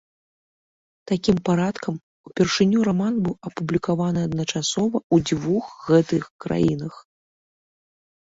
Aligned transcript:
Такім 1.09 1.35
парадкам, 1.49 1.95
упершыню 2.29 2.79
раман 2.87 3.15
быў 3.27 3.35
апублікаваны 3.49 4.19
адначасова 4.29 4.97
ў 5.13 5.25
дзвюх 5.27 5.65
гэтых 5.91 6.23
краінах. 6.47 6.93